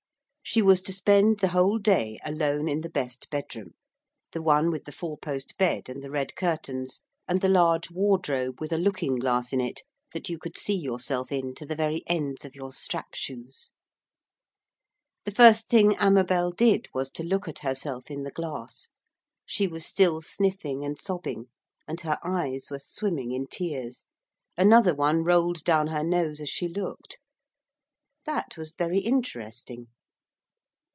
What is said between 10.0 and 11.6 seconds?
that you could see yourself in